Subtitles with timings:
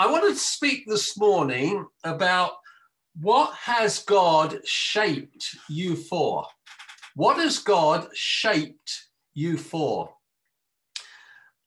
[0.00, 2.52] I wanted to speak this morning about
[3.20, 6.46] what has God shaped you for?
[7.16, 10.14] What has God shaped you for?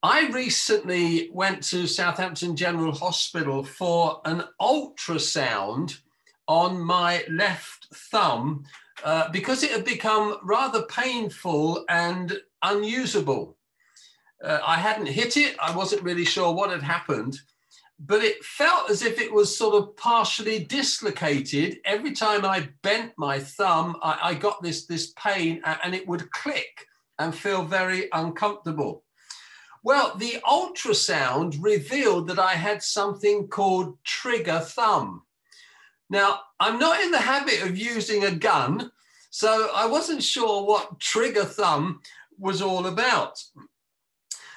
[0.01, 6.00] I recently went to Southampton General Hospital for an ultrasound
[6.47, 8.63] on my left thumb
[9.04, 13.58] uh, because it had become rather painful and unusable.
[14.44, 17.38] Uh, I hadn't hit it, I wasn't really sure what had happened,
[18.05, 21.77] but it felt as if it was sort of partially dislocated.
[21.86, 26.30] Every time I bent my thumb, I, I got this, this pain and it would
[26.32, 26.88] click
[27.18, 29.04] and feel very uncomfortable.
[29.84, 35.24] Well, the ultrasound revealed that I had something called trigger thumb.
[36.10, 38.91] Now, I'm not in the habit of using a gun,
[39.30, 42.02] so I wasn't sure what trigger thumb
[42.38, 43.41] was all about.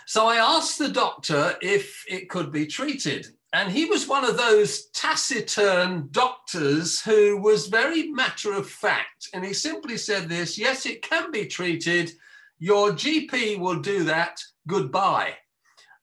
[0.06, 3.35] So I asked the doctor if it could be treated.
[3.52, 9.28] And he was one of those taciturn doctors who was very matter of fact.
[9.32, 12.12] And he simply said this yes, it can be treated.
[12.58, 14.40] Your GP will do that.
[14.66, 15.34] Goodbye.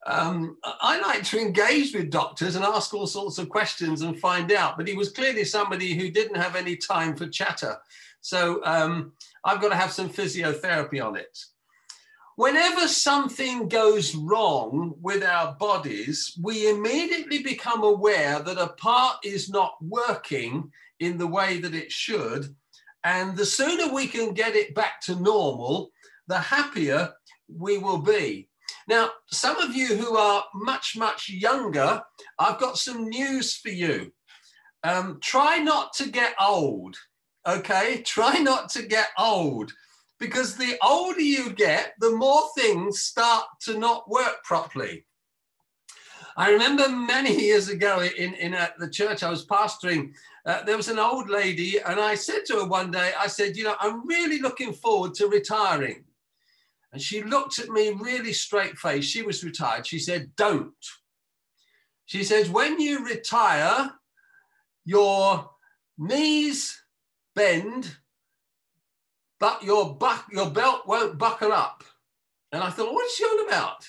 [0.06, 4.52] Um, I like to engage with doctors and ask all sorts of questions and find
[4.52, 7.78] out, but he was clearly somebody who didn't have any time for chatter.
[8.20, 9.14] So um,
[9.46, 11.38] I've got to have some physiotherapy on it
[12.36, 19.50] whenever something goes wrong with our bodies, we immediately become aware that a part is
[19.50, 22.56] not working in the way that it should.
[23.04, 25.92] And the sooner we can get it back to normal,
[26.28, 27.14] the happier
[27.48, 28.48] we will be.
[28.88, 32.02] Now, some of you who are much, much younger,
[32.40, 34.12] I've got some news for you.
[34.84, 36.98] Um, try not to get old,
[37.48, 38.02] okay?
[38.06, 39.72] Try not to get old
[40.20, 45.06] because the older you get, the more things start to not work properly.
[46.36, 50.14] I remember many years ago in, in uh, the church I was pastoring,
[50.46, 53.56] uh, there was an old lady, and I said to her one day, I said,
[53.56, 56.04] You know, I'm really looking forward to retiring.
[56.92, 59.10] And she looked at me really straight faced.
[59.10, 59.88] She was retired.
[59.88, 60.74] She said, Don't.
[62.06, 63.92] She says, When you retire,
[64.86, 65.50] your
[65.98, 66.84] knees
[67.36, 67.96] bend
[69.44, 71.84] but your buck, your belt won't buckle up.
[72.54, 73.86] And I thought, what is she on about?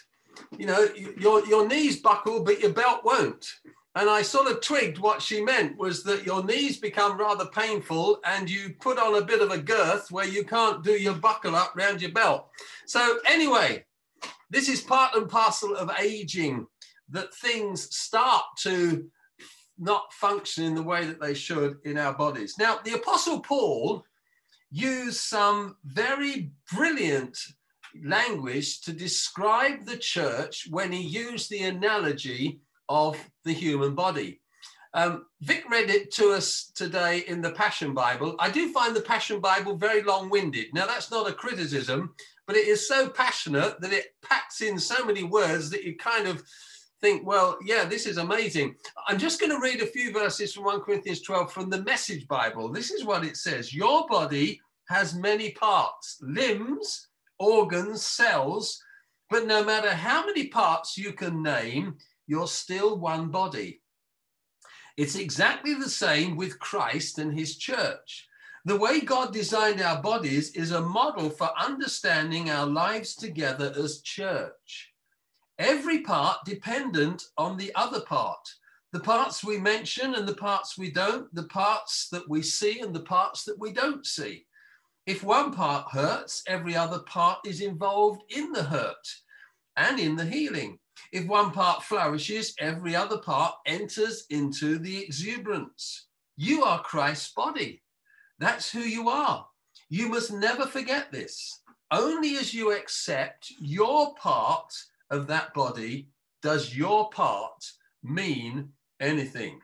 [0.58, 3.46] You know, your, your knees buckle, but your belt won't.
[3.94, 8.18] And I sort of twigged what she meant was that your knees become rather painful
[8.24, 11.54] and you put on a bit of a girth where you can't do your buckle
[11.54, 12.48] up round your belt.
[12.86, 13.84] So, anyway,
[14.50, 16.66] this is part and parcel of aging
[17.10, 19.08] that things start to
[19.78, 22.56] not function in the way that they should in our bodies.
[22.58, 24.04] Now, the Apostle Paul
[24.74, 27.38] use some very brilliant
[28.04, 34.40] language to describe the church when he used the analogy of the human body.
[34.92, 38.34] Um, Vic read it to us today in the Passion Bible.
[38.40, 40.66] I do find the Passion Bible very long winded.
[40.74, 42.12] Now, that's not a criticism,
[42.46, 46.26] but it is so passionate that it packs in so many words that you kind
[46.26, 46.42] of
[47.00, 48.74] think, well, yeah, this is amazing.
[49.08, 52.26] I'm just going to read a few verses from 1 Corinthians 12 from the Message
[52.28, 52.72] Bible.
[52.72, 58.82] This is what it says Your body has many parts, limbs, organs, cells,
[59.30, 61.96] but no matter how many parts you can name,
[62.26, 63.80] you're still one body.
[64.96, 68.28] It's exactly the same with Christ and his church.
[68.64, 74.00] The way God designed our bodies is a model for understanding our lives together as
[74.00, 74.93] church.
[75.58, 78.48] Every part dependent on the other part.
[78.92, 82.94] The parts we mention and the parts we don't, the parts that we see and
[82.94, 84.46] the parts that we don't see.
[85.06, 89.06] If one part hurts, every other part is involved in the hurt
[89.76, 90.78] and in the healing.
[91.12, 96.06] If one part flourishes, every other part enters into the exuberance.
[96.36, 97.82] You are Christ's body.
[98.38, 99.46] That's who you are.
[99.88, 101.60] You must never forget this.
[101.90, 104.72] Only as you accept your part
[105.14, 106.08] of that body
[106.42, 107.64] does your part
[108.02, 108.70] mean
[109.00, 109.60] anything.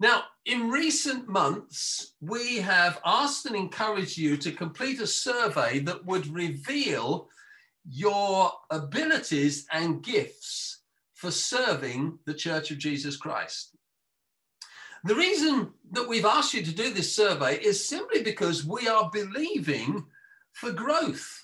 [0.00, 6.04] Now, in recent months, we have asked and encouraged you to complete a survey that
[6.06, 7.28] would reveal
[7.88, 10.80] your abilities and gifts
[11.14, 13.76] for serving the Church of Jesus Christ.
[15.04, 19.10] The reason that we've asked you to do this survey is simply because we are
[19.12, 20.06] believing
[20.52, 21.39] for growth.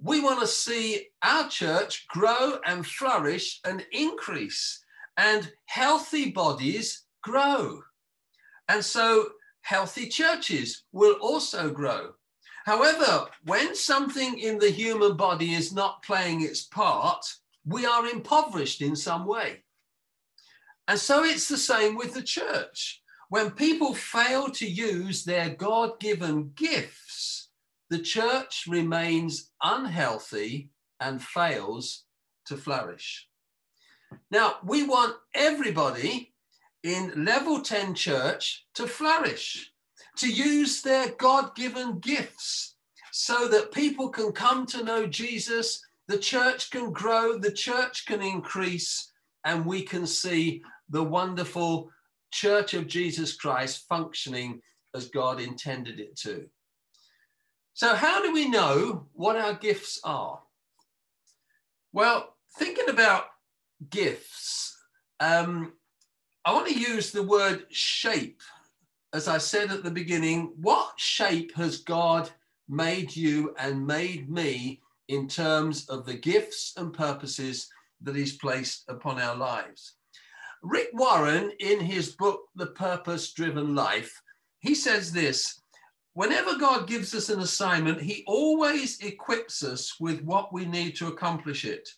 [0.00, 4.84] We want to see our church grow and flourish and increase,
[5.16, 7.82] and healthy bodies grow.
[8.68, 9.30] And so
[9.62, 12.12] healthy churches will also grow.
[12.64, 17.24] However, when something in the human body is not playing its part,
[17.64, 19.64] we are impoverished in some way.
[20.86, 23.02] And so it's the same with the church.
[23.30, 27.37] When people fail to use their God given gifts,
[27.90, 30.70] the church remains unhealthy
[31.00, 32.04] and fails
[32.46, 33.28] to flourish.
[34.30, 36.32] Now, we want everybody
[36.82, 39.72] in level 10 church to flourish,
[40.16, 42.76] to use their God given gifts
[43.12, 48.22] so that people can come to know Jesus, the church can grow, the church can
[48.22, 49.10] increase,
[49.44, 51.90] and we can see the wonderful
[52.30, 54.60] church of Jesus Christ functioning
[54.94, 56.48] as God intended it to.
[57.78, 60.40] So, how do we know what our gifts are?
[61.92, 63.26] Well, thinking about
[63.88, 64.76] gifts,
[65.20, 65.74] um,
[66.44, 68.40] I want to use the word shape.
[69.12, 72.28] As I said at the beginning, what shape has God
[72.68, 77.68] made you and made me in terms of the gifts and purposes
[78.00, 79.94] that He's placed upon our lives?
[80.64, 84.20] Rick Warren, in his book, The Purpose Driven Life,
[84.58, 85.60] he says this
[86.18, 91.06] whenever God gives us an assignment, He always equips us with what we need to
[91.06, 91.88] accomplish it.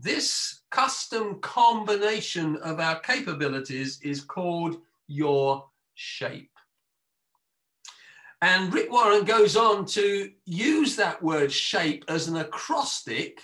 [0.00, 6.50] This custom combination of our capabilities is called your shape.
[8.42, 13.42] And Rick Warren goes on to use that word shape as an acrostic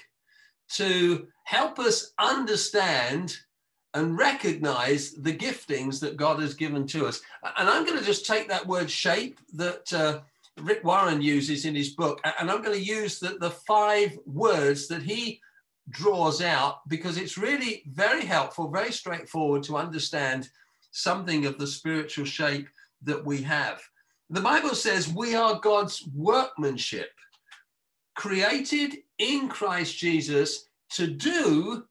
[0.71, 3.37] to help us understand
[3.97, 7.23] and recognize the giftings that God has given to us.
[7.57, 10.21] And I'm going to just take that word shape that uh,
[10.61, 14.87] Rick Warren uses in his book, and I'm going to use the, the five words
[14.89, 15.41] that he
[15.89, 20.51] draws out because it's really very helpful, very straightforward to understand
[20.91, 22.69] something of the spiritual shape
[23.03, 23.81] that we have.
[24.29, 27.13] The Bible says we are God's workmanship,
[28.15, 31.85] created in Christ Jesus to do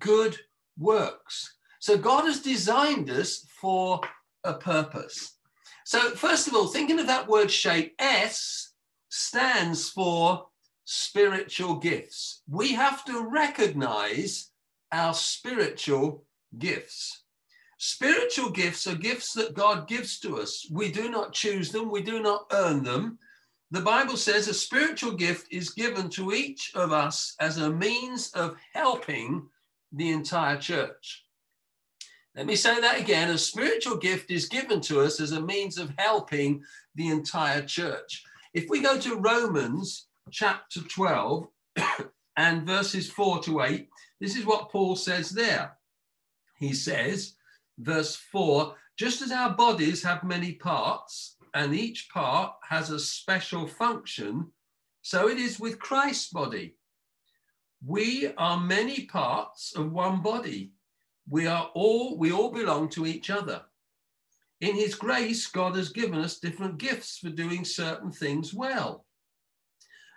[0.00, 0.36] good
[0.82, 1.54] works.
[1.80, 4.00] So God has designed us for
[4.44, 5.36] a purpose.
[5.84, 8.72] So, first of all, thinking of that word shape, S
[9.08, 10.46] stands for
[10.84, 12.42] spiritual gifts.
[12.48, 14.50] We have to recognize
[14.92, 16.24] our spiritual
[16.58, 17.24] gifts.
[17.78, 20.66] Spiritual gifts are gifts that God gives to us.
[20.70, 23.18] We do not choose them, we do not earn them.
[23.72, 28.30] The Bible says a spiritual gift is given to each of us as a means
[28.34, 29.48] of helping
[29.92, 31.24] the entire church.
[32.34, 33.30] Let me say that again.
[33.30, 36.62] A spiritual gift is given to us as a means of helping
[36.94, 38.24] the entire church.
[38.54, 41.46] If we go to Romans chapter 12
[42.36, 43.88] and verses 4 to 8,
[44.20, 45.76] this is what Paul says there.
[46.58, 47.34] He says,
[47.78, 53.66] verse 4 just as our bodies have many parts and each part has a special
[53.66, 54.52] function,
[55.02, 56.76] so it is with Christ's body.
[57.84, 60.72] We are many parts of one body.
[61.28, 63.62] We are all, we all belong to each other.
[64.60, 69.06] In his grace, God has given us different gifts for doing certain things well.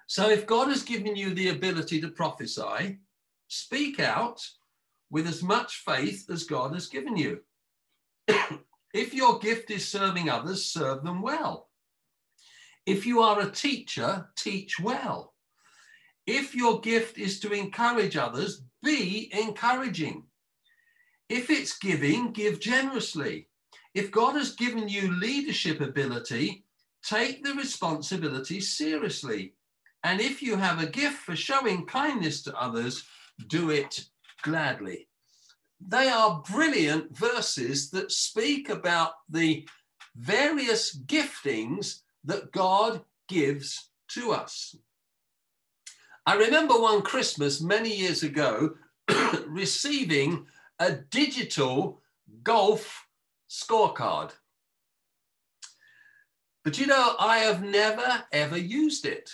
[0.07, 2.99] So if God has given you the ability to prophesy,
[3.47, 4.39] speak out
[5.09, 7.39] with as much faith as God has given you.
[8.93, 11.69] if your gift is serving others, serve them well.
[12.85, 15.34] If you are a teacher, teach well.
[16.27, 20.23] If your gift is to encourage others, be encouraging.
[21.29, 23.47] If it's giving, give generously.
[23.93, 26.65] If God has given you leadership ability,
[27.03, 29.53] take the responsibility seriously.
[30.03, 33.03] And if you have a gift for showing kindness to others,
[33.47, 34.05] do it
[34.43, 35.07] gladly.
[35.79, 39.67] They are brilliant verses that speak about the
[40.15, 44.75] various giftings that God gives to us.
[46.27, 48.75] I remember one Christmas many years ago
[49.47, 50.47] receiving
[50.79, 52.01] a digital
[52.41, 53.07] golf
[53.47, 54.31] scorecard.
[56.63, 59.29] But you know, I have never ever used it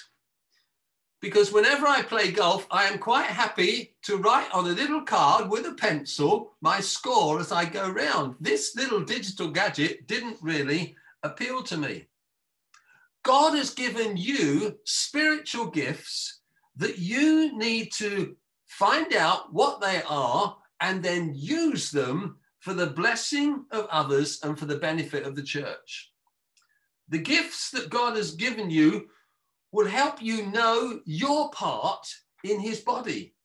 [1.21, 5.49] because whenever I play golf, I am quite happy to write on a little card
[5.49, 8.35] with a pencil my score as I go round.
[8.41, 12.07] This little digital gadget didn't really appeal to me.
[13.23, 16.40] God has given you spiritual gifts
[16.81, 18.35] that you need to
[18.65, 24.57] find out what they are and then use them for the blessing of others and
[24.57, 26.11] for the benefit of the church.
[27.09, 29.09] The gifts that God has given you
[29.71, 32.07] will help you know your part
[32.43, 33.35] in his body.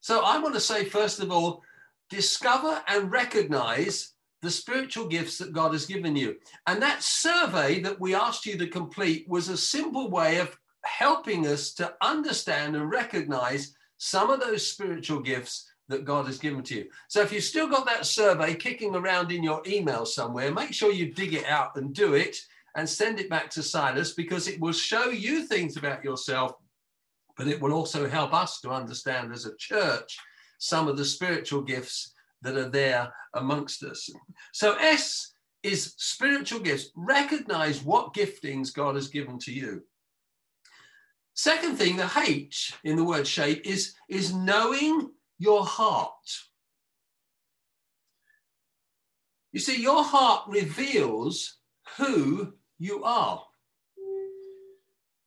[0.00, 1.62] So I want to say, first of all,
[2.10, 6.36] discover and recognize the spiritual gifts that God has given you.
[6.66, 10.56] And that survey that we asked you to complete was a simple way of
[10.86, 16.62] helping us to understand and recognize some of those spiritual gifts that God has given
[16.64, 16.86] to you.
[17.08, 20.92] So if you've still got that survey kicking around in your email somewhere, make sure
[20.92, 22.36] you dig it out and do it
[22.76, 26.52] and send it back to Silas because it will show you things about yourself,
[27.36, 30.18] but it will also help us to understand as a church
[30.58, 32.12] some of the spiritual gifts
[32.42, 34.10] that are there amongst us.
[34.52, 36.90] So S is spiritual gifts.
[36.96, 39.82] Recognize what giftings God has given to you.
[41.36, 46.10] Second thing, the H in the word shape is, is knowing your heart.
[49.52, 51.58] You see, your heart reveals
[51.98, 53.42] who you are.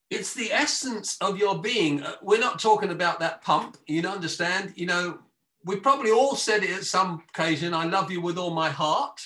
[0.09, 2.01] It's the essence of your being.
[2.01, 4.73] Uh, we're not talking about that pump, you understand?
[4.75, 5.19] You know,
[5.63, 9.21] we probably all said it at some occasion I love you with all my heart,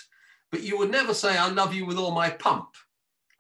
[0.52, 2.76] but you would never say I love you with all my pump.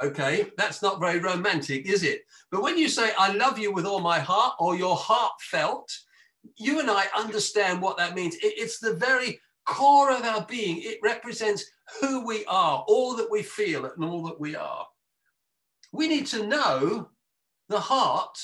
[0.01, 2.21] Okay, that's not very romantic, is it?
[2.51, 5.91] But when you say I love you with all my heart or your heart felt,
[6.57, 8.35] you and I understand what that means.
[8.35, 10.81] It, it's the very core of our being.
[10.81, 11.65] It represents
[11.99, 14.85] who we are, all that we feel and all that we are.
[15.91, 17.09] We need to know
[17.69, 18.37] the heart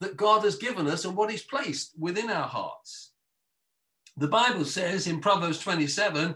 [0.00, 3.12] that God has given us and what He's placed within our hearts.
[4.16, 6.34] The Bible says in Proverbs 27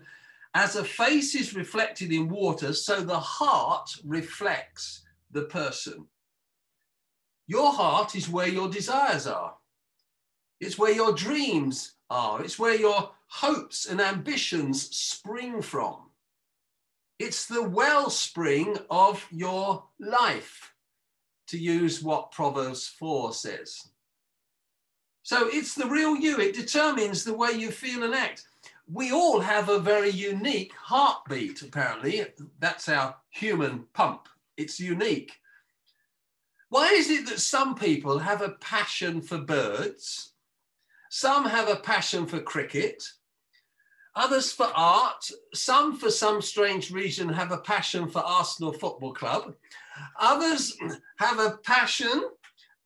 [0.54, 6.06] as a face is reflected in water, so the heart reflects the person.
[7.46, 9.54] Your heart is where your desires are.
[10.60, 12.42] It's where your dreams are.
[12.42, 16.10] It's where your hopes and ambitions spring from.
[17.18, 20.72] It's the wellspring of your life,
[21.48, 23.88] to use what Proverbs 4 says.
[25.22, 26.38] So it's the real you.
[26.38, 28.44] It determines the way you feel and act.
[28.92, 32.26] We all have a very unique heartbeat, apparently.
[32.58, 34.28] That's our human pump.
[34.56, 35.32] It's unique.
[36.68, 40.30] Why is it that some people have a passion for birds
[41.10, 43.02] some have a passion for cricket,
[44.14, 49.54] others for art, some for some strange reason have a passion for Arsenal Football Club,
[50.20, 50.76] others
[51.18, 52.30] have a passion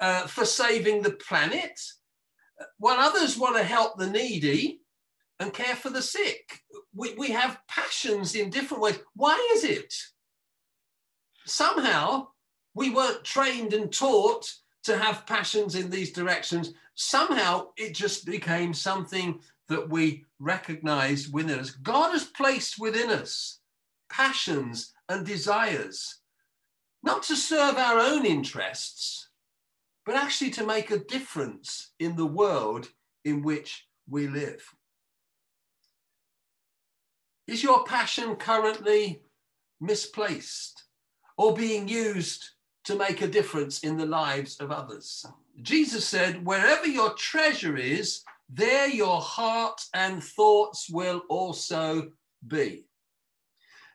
[0.01, 1.79] uh, for saving the planet,
[2.79, 4.81] while others want to help the needy
[5.41, 6.61] and care for the sick.
[6.95, 8.99] We, we have passions in different ways.
[9.15, 9.95] Why is it?
[11.45, 12.29] Somehow
[12.75, 14.53] we weren't trained and taught
[14.85, 21.59] to have passions in these directions somehow it just became something that we recognized within
[21.59, 21.71] us.
[21.71, 23.61] God has placed within us
[24.11, 26.21] passions and desires,
[27.03, 29.29] not to serve our own interests,
[30.07, 32.89] but actually to make a difference in the world
[33.25, 34.63] in which we live.
[37.47, 39.23] Is your passion currently
[39.81, 40.85] misplaced
[41.37, 42.51] or being used
[42.85, 45.27] to make a difference in the lives of others?
[45.63, 52.13] Jesus said, wherever your treasure is, there your heart and thoughts will also
[52.49, 52.87] be.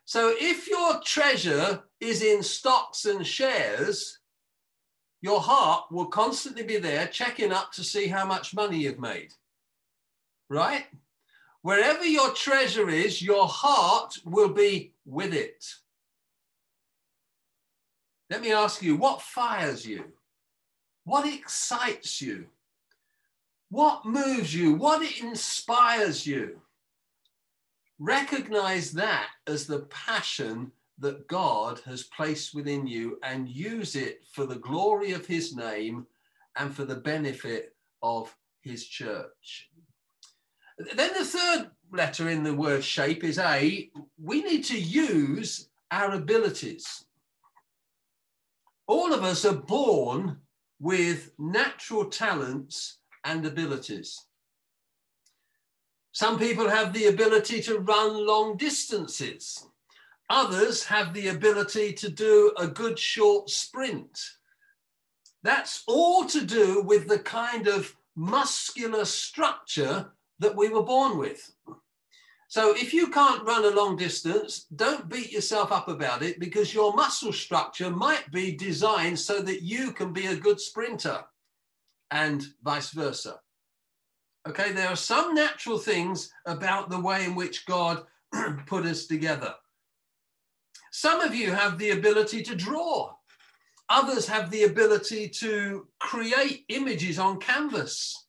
[0.05, 4.19] So if your treasure is in stocks and shares,
[5.21, 9.33] your heart will constantly be there checking up to see how much money you've made.
[10.49, 10.85] Right?
[11.61, 15.65] Wherever your treasure is, your heart will be with it.
[18.29, 20.05] Let me ask you, what fires you?
[21.03, 22.45] What excites you?
[23.69, 24.75] What moves you?
[24.75, 26.61] What inspires you?
[27.97, 34.45] Recognize that as the passion that God has placed within you and use it for
[34.45, 36.05] the glory of his name
[36.55, 39.69] and for the benefit of his church.
[40.79, 43.91] Then the third letter in the word shape is A.
[44.17, 47.05] We need to use our abilities.
[48.87, 50.37] All of us are born
[50.79, 54.25] with natural talents and abilities.
[56.13, 59.67] Some people have the ability to run long distances.
[60.29, 64.17] Others have the ability to do a good short sprint.
[65.43, 71.51] That's all to do with the kind of muscular structure that we were born with.
[72.47, 76.73] So if you can't run a long distance, don't beat yourself up about it because
[76.73, 81.23] your muscle structure might be designed so that you can be a good sprinter
[82.09, 83.39] and vice versa.
[84.47, 88.03] Okay, there are some natural things about the way in which God
[88.65, 89.53] put us together.
[90.91, 93.13] Some of you have the ability to draw.
[93.89, 98.27] Others have the ability to create images on canvas.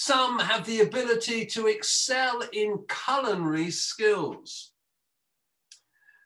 [0.00, 4.70] Some have the ability to excel in culinary skills.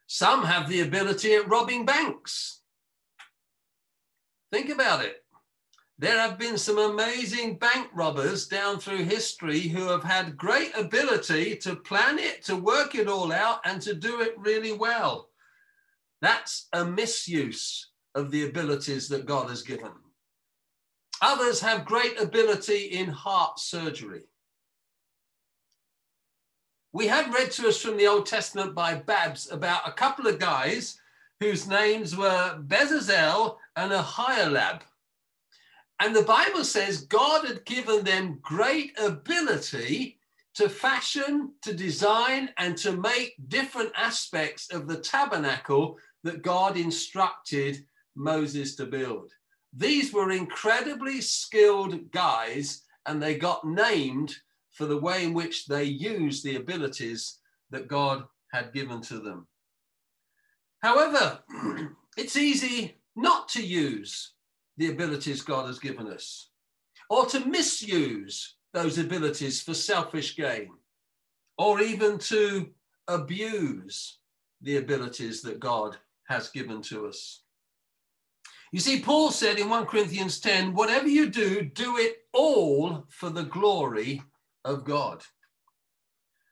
[0.06, 2.60] Some have the ability at robbing banks.
[4.52, 5.24] Think about it.
[5.98, 11.56] There have been some amazing bank robbers down through history who have had great ability
[11.56, 15.30] to plan it, to work it all out, and to do it really well.
[16.20, 19.92] That's a misuse of the abilities that God has given.
[21.22, 24.24] Others have great ability in heart surgery.
[26.92, 30.40] We had read to us from the Old Testament by Babs about a couple of
[30.40, 30.98] guys
[31.38, 34.82] whose names were Bezalel and Aholiab.
[36.00, 40.18] And the Bible says God had given them great ability
[40.54, 47.86] to fashion, to design, and to make different aspects of the tabernacle that God instructed
[48.16, 49.30] Moses to build.
[49.72, 54.34] These were incredibly skilled guys, and they got named
[54.70, 57.38] for the way in which they used the abilities
[57.70, 59.46] that God had given to them.
[60.82, 61.40] However,
[62.16, 64.32] it's easy not to use
[64.76, 66.50] the abilities God has given us,
[67.08, 70.70] or to misuse those abilities for selfish gain,
[71.58, 72.70] or even to
[73.08, 74.18] abuse
[74.62, 75.96] the abilities that God
[76.28, 77.41] has given to us.
[78.72, 83.28] You see, Paul said in 1 Corinthians 10 whatever you do, do it all for
[83.28, 84.22] the glory
[84.64, 85.22] of God.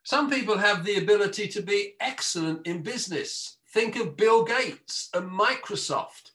[0.04, 3.56] Some people have the ability to be excellent in business.
[3.72, 6.32] Think of Bill Gates and Microsoft.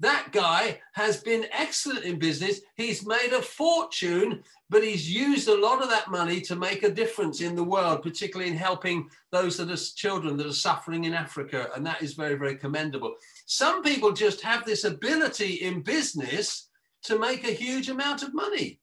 [0.00, 2.60] That guy has been excellent in business.
[2.76, 6.90] He's made a fortune, but he's used a lot of that money to make a
[6.90, 11.14] difference in the world, particularly in helping those that are children that are suffering in
[11.14, 11.68] Africa.
[11.76, 13.14] And that is very, very commendable.
[13.46, 16.68] Some people just have this ability in business
[17.04, 18.80] to make a huge amount of money.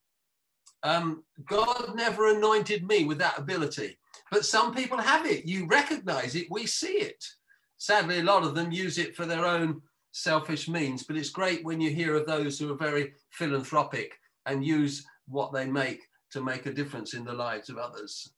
[0.84, 4.00] Um, God never anointed me with that ability,
[4.32, 5.46] but some people have it.
[5.46, 7.24] You recognize it, we see it.
[7.78, 11.64] Sadly, a lot of them use it for their own selfish means, but it's great
[11.64, 16.02] when you hear of those who are very philanthropic and use what they make
[16.32, 18.34] to make a difference in the lives of others.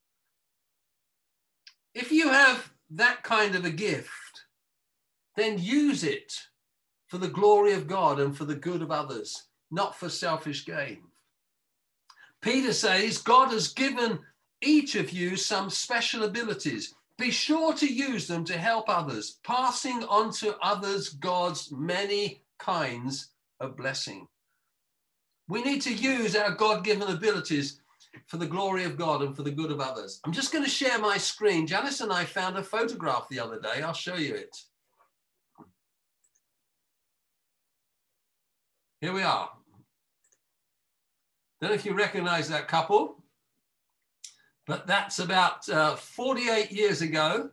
[1.93, 4.11] If you have that kind of a gift,
[5.35, 6.33] then use it
[7.07, 11.03] for the glory of God and for the good of others, not for selfish gain.
[12.41, 14.19] Peter says, God has given
[14.61, 16.93] each of you some special abilities.
[17.17, 23.29] Be sure to use them to help others, passing on to others God's many kinds
[23.59, 24.27] of blessing.
[25.47, 27.81] We need to use our God given abilities
[28.27, 30.19] for the glory of God and for the good of others.
[30.23, 31.67] I'm just going to share my screen.
[31.67, 33.81] Janice and I found a photograph the other day.
[33.81, 34.55] I'll show you it.
[39.01, 39.49] Here we are.
[41.59, 43.22] Don't know if you recognize that couple,
[44.65, 47.49] but that's about uh, 48 years ago.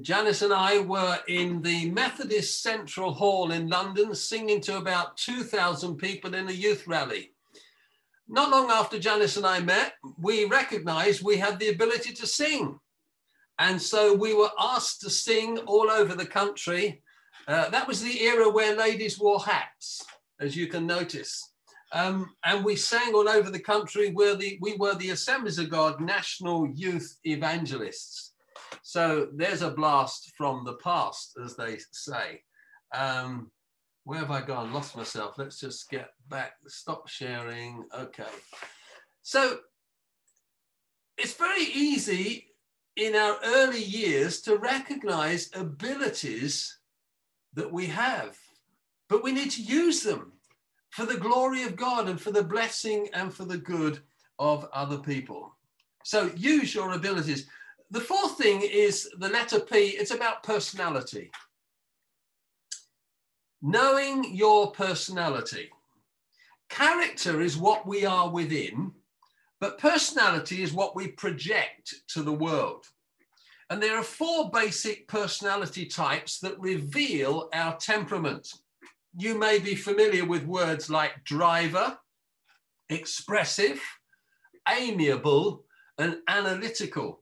[0.00, 5.96] Janice and I were in the Methodist Central Hall in London singing to about 2,000
[5.96, 7.32] people in a youth rally.
[8.26, 12.78] Not long after Janice and I met, we recognized we had the ability to sing.
[13.58, 17.02] And so we were asked to sing all over the country.
[17.46, 20.04] Uh, that was the era where ladies wore hats,
[20.40, 21.53] as you can notice.
[21.94, 24.10] Um, and we sang all over the country.
[24.10, 28.32] We're the, we were the Assemblies of God National Youth Evangelists.
[28.82, 32.42] So there's a blast from the past, as they say.
[32.92, 33.52] Um,
[34.02, 34.72] where have I gone?
[34.72, 35.36] Lost myself.
[35.38, 36.54] Let's just get back.
[36.66, 37.84] Stop sharing.
[37.96, 38.24] Okay.
[39.22, 39.58] So
[41.16, 42.48] it's very easy
[42.96, 46.76] in our early years to recognize abilities
[47.54, 48.36] that we have,
[49.08, 50.33] but we need to use them
[50.94, 53.98] for the glory of God and for the blessing and for the good
[54.38, 55.52] of other people.
[56.04, 57.48] So use your abilities.
[57.90, 61.32] The fourth thing is the letter P, it's about personality.
[63.60, 65.70] Knowing your personality.
[66.68, 68.92] Character is what we are within,
[69.58, 72.86] but personality is what we project to the world.
[73.68, 78.54] And there are four basic personality types that reveal our temperament
[79.16, 81.96] you may be familiar with words like driver,
[82.88, 83.80] expressive,
[84.68, 85.64] amiable,
[85.98, 87.20] and analytical.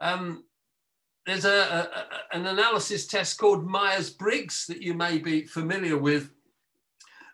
[0.00, 0.44] Um,
[1.26, 1.50] there's a,
[2.32, 6.30] a, an analysis test called Myers Briggs that you may be familiar with.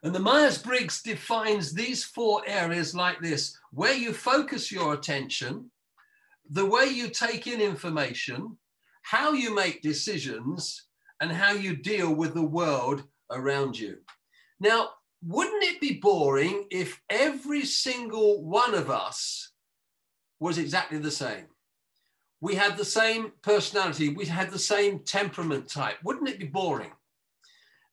[0.02, 5.70] And the Myers Briggs defines these four areas like this where you focus your attention,
[6.50, 8.56] the way you take in information,
[9.02, 10.86] how you make decisions,
[11.20, 13.98] and how you deal with the world around you.
[14.60, 14.90] Now,
[15.22, 19.50] wouldn't it be boring if every single one of us
[20.40, 21.46] was exactly the same?
[22.40, 25.96] We had the same personality, we had the same temperament type.
[26.04, 26.92] Wouldn't it be boring?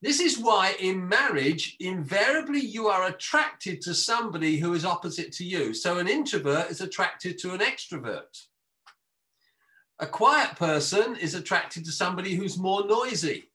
[0.01, 5.45] This is why in marriage, invariably you are attracted to somebody who is opposite to
[5.45, 5.73] you.
[5.73, 8.47] So an introvert is attracted to an extrovert.
[9.99, 13.45] A quiet person is attracted to somebody who's more noisy.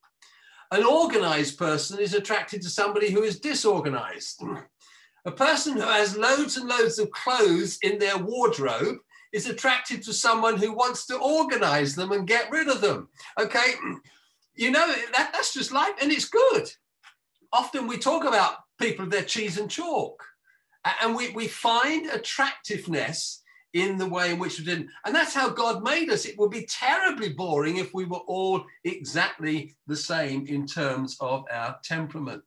[0.71, 4.39] An organized person is attracted to somebody who is disorganized.
[4.41, 4.63] Mm.
[5.25, 8.97] A person who has loads and loads of clothes in their wardrobe
[9.33, 13.09] is attracted to someone who wants to organize them and get rid of them.
[13.39, 13.73] Okay.
[14.55, 16.69] You know, that, that's just life and it's good.
[17.51, 20.23] Often we talk about people, their cheese and chalk.
[21.01, 24.87] And we, we find attractiveness in the way in which we did.
[25.05, 26.25] And that's how God made us.
[26.25, 31.45] It would be terribly boring if we were all exactly the same in terms of
[31.51, 32.43] our temperament.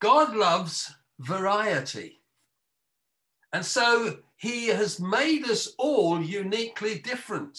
[0.00, 2.20] God loves variety.
[3.52, 7.58] And so he has made us all uniquely different.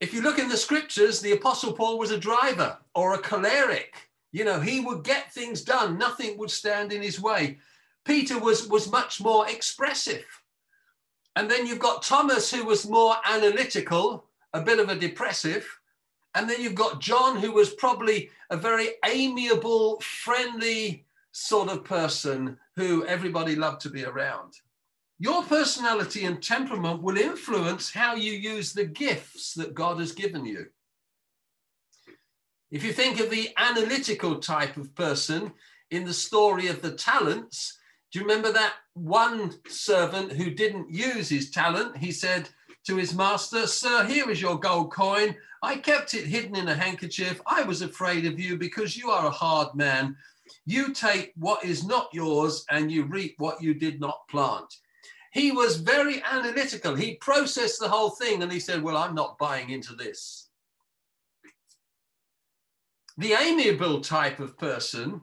[0.00, 4.10] If you look in the scriptures, the Apostle Paul was a driver or a choleric.
[4.32, 7.58] You know, he would get things done, nothing would stand in his way.
[8.06, 10.24] Peter was, was much more expressive.
[11.34, 15.66] And then you've got Thomas, who was more analytical, a bit of a depressive.
[16.34, 22.56] And then you've got John, who was probably a very amiable, friendly sort of person
[22.76, 24.54] who everybody loved to be around.
[25.18, 30.44] Your personality and temperament will influence how you use the gifts that God has given
[30.44, 30.66] you.
[32.70, 35.52] If you think of the analytical type of person
[35.90, 37.78] in the story of the talents,
[38.16, 41.98] do you remember that one servant who didn't use his talent?
[41.98, 42.48] He said
[42.86, 45.36] to his master, Sir, here is your gold coin.
[45.62, 47.42] I kept it hidden in a handkerchief.
[47.46, 50.16] I was afraid of you because you are a hard man.
[50.64, 54.72] You take what is not yours and you reap what you did not plant.
[55.34, 56.94] He was very analytical.
[56.94, 60.48] He processed the whole thing and he said, Well, I'm not buying into this.
[63.18, 65.20] The amiable type of person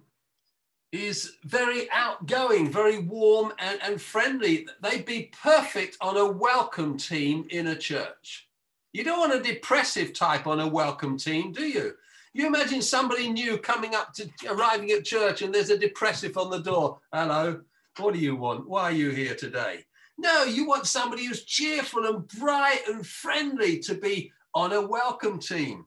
[0.93, 4.67] is very outgoing, very warm and, and friendly.
[4.81, 8.47] They'd be perfect on a welcome team in a church.
[8.93, 11.95] You don't want a depressive type on a welcome team, do you?
[12.33, 16.51] You imagine somebody new coming up to arriving at church and there's a depressive on
[16.51, 16.99] the door.
[17.11, 17.61] Hello,
[17.97, 18.69] what do you want?
[18.69, 19.85] Why are you here today?
[20.19, 25.39] No, you want somebody who's cheerful and bright and friendly to be on a welcome
[25.39, 25.85] team.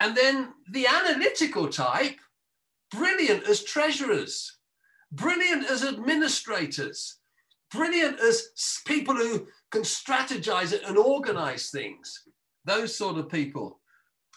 [0.00, 2.18] And then the analytical type
[2.90, 4.58] brilliant as treasurers,
[5.12, 7.18] brilliant as administrators,
[7.70, 8.48] brilliant as
[8.86, 12.24] people who can strategize it and organize things,
[12.64, 13.80] those sort of people.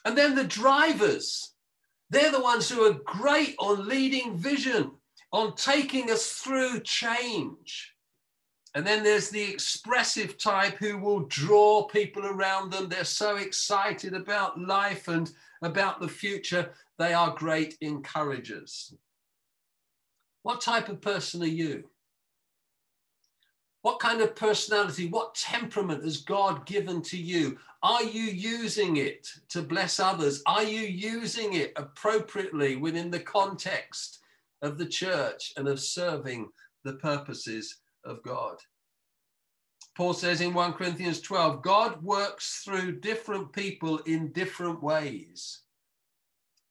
[0.06, 1.54] And then the drivers,
[2.10, 4.92] they're the ones who are great on leading vision,
[5.32, 7.94] on taking us through change.
[8.74, 12.88] And then there's the expressive type who will draw people around them.
[12.88, 15.32] They're so excited about life and
[15.62, 16.72] about the future.
[16.98, 18.94] They are great encouragers.
[20.44, 21.90] What type of person are you?
[23.84, 27.58] What kind of personality, what temperament has God given to you?
[27.82, 30.44] Are you using it to bless others?
[30.46, 34.20] Are you using it appropriately within the context
[34.62, 36.50] of the church and of serving
[36.84, 38.58] the purposes of God?
[39.96, 45.62] Paul says in 1 Corinthians 12, God works through different people in different ways.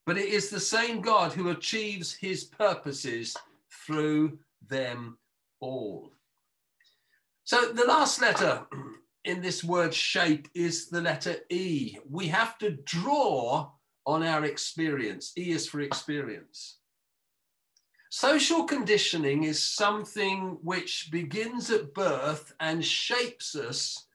[0.05, 3.37] But it is the same God who achieves his purposes
[3.85, 5.17] through them
[5.59, 6.11] all.
[7.43, 8.65] So the last letter
[9.25, 11.97] in this word shape is the letter E.
[12.09, 13.69] We have to draw
[14.05, 15.31] on our experience.
[15.37, 16.77] E is for experience.
[18.13, 24.05] Social conditioning is something which begins at birth and shapes us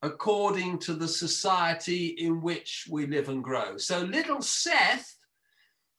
[0.00, 3.76] according to the society in which we live and grow.
[3.78, 5.16] So little Seth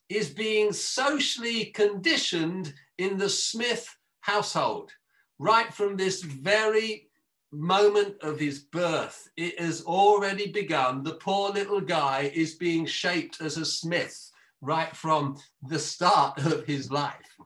[0.08, 4.92] is being socially conditioned in the Smith household,
[5.38, 7.10] right from this very
[7.52, 9.28] moment of his birth.
[9.36, 11.02] It has already begun.
[11.02, 16.64] The poor little guy is being shaped as a Smith right from the start of
[16.64, 17.36] his life.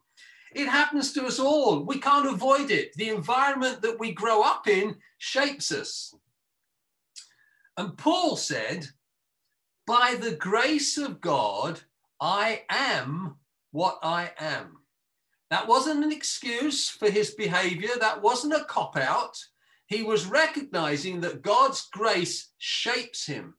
[0.54, 1.84] It happens to us all.
[1.84, 2.94] We can't avoid it.
[2.94, 6.14] The environment that we grow up in shapes us.
[7.76, 8.86] And Paul said,
[9.86, 11.80] By the grace of God,
[12.20, 13.36] I am
[13.70, 14.78] what I am.
[15.50, 17.90] That wasn't an excuse for his behavior.
[17.98, 19.38] That wasn't a cop out.
[19.86, 23.54] He was recognizing that God's grace shapes him.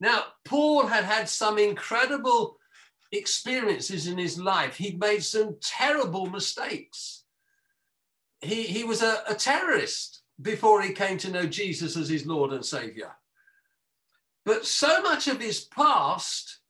[0.00, 2.56] Now, Paul had had some incredible
[3.12, 4.76] experiences in his life.
[4.76, 7.24] He'd made some terrible mistakes.
[8.40, 12.52] He, he was a, a terrorist before he came to know Jesus as his Lord
[12.52, 13.12] and Savior.
[14.46, 16.60] But so much of his past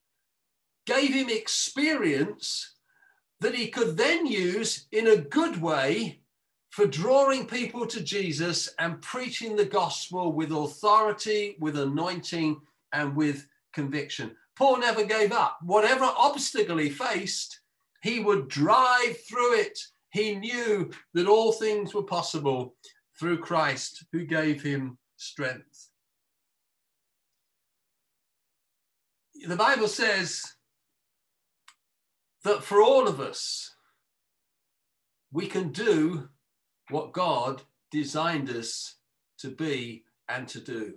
[0.86, 2.74] gave him experience
[3.40, 6.20] that he could then use in a good way
[6.70, 12.60] for drawing people to Jesus and preaching the gospel with authority, with anointing,
[12.92, 14.36] and with conviction.
[14.56, 15.58] Paul never gave up.
[15.62, 17.60] Whatever obstacle he faced,
[18.02, 19.78] he would drive through it.
[20.12, 22.74] He knew that all things were possible
[23.18, 25.90] through Christ who gave him strength.
[29.46, 30.42] The Bible says
[32.44, 33.74] that for all of us,
[35.32, 36.28] we can do
[36.90, 38.96] what God designed us
[39.38, 40.94] to be and to do.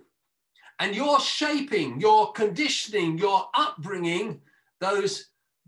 [0.80, 4.40] And your shaping, your conditioning, your upbringing,
[4.80, 5.26] those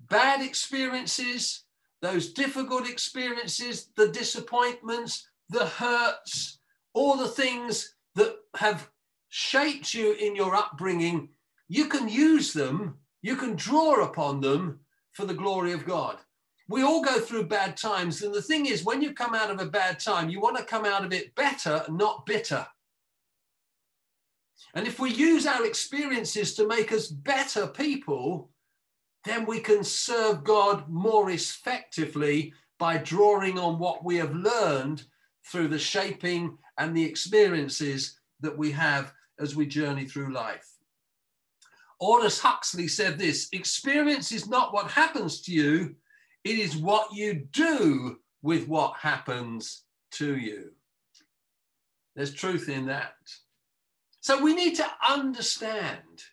[0.08, 1.64] bad experiences,
[2.02, 6.58] those difficult experiences, the disappointments, the hurts,
[6.92, 8.88] all the things that have
[9.28, 11.28] shaped you in your upbringing,
[11.68, 14.80] you can use them, you can draw upon them
[15.12, 16.18] for the glory of God.
[16.68, 18.22] We all go through bad times.
[18.22, 20.64] And the thing is, when you come out of a bad time, you want to
[20.64, 22.66] come out of it better, not bitter.
[24.74, 28.50] And if we use our experiences to make us better people,
[29.24, 35.04] then we can serve God more effectively by drawing on what we have learned
[35.50, 40.68] through the shaping and the experiences that we have as we journey through life.
[42.00, 45.96] Aldous Huxley said this experience is not what happens to you,
[46.44, 50.72] it is what you do with what happens to you.
[52.14, 53.14] There's truth in that.
[54.26, 56.24] So we need to understand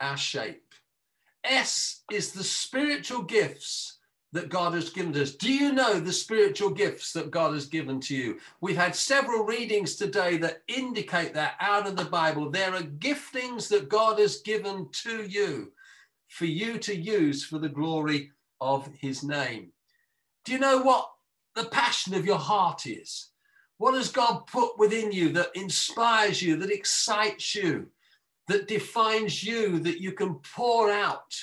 [0.00, 0.74] our shape.
[1.44, 4.00] S is the spiritual gifts
[4.32, 5.30] that God has given us.
[5.30, 8.40] Do you know the spiritual gifts that God has given to you?
[8.60, 12.50] We've had several readings today that indicate that out of the Bible.
[12.50, 15.70] There are giftings that God has given to you
[16.26, 19.70] for you to use for the glory of his name.
[20.44, 21.08] Do you know what
[21.54, 23.28] the passion of your heart is?
[23.82, 27.88] What has God put within you that inspires you, that excites you,
[28.46, 31.34] that defines you, that you can pour out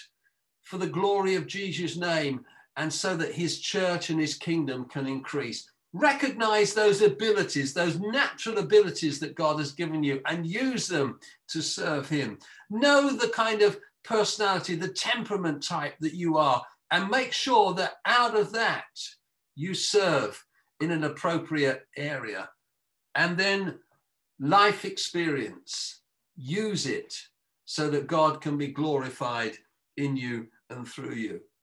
[0.62, 2.46] for the glory of Jesus' name
[2.78, 5.70] and so that his church and his kingdom can increase?
[5.92, 11.62] Recognize those abilities, those natural abilities that God has given you, and use them to
[11.62, 12.40] serve him.
[12.70, 17.96] Know the kind of personality, the temperament type that you are, and make sure that
[18.06, 18.86] out of that
[19.58, 20.42] you serve
[20.80, 22.50] in an appropriate area.
[23.16, 23.80] And then
[24.40, 26.02] life experience,
[26.36, 27.14] use it
[27.66, 29.54] so that God can be glorified
[29.98, 31.42] in you and through you.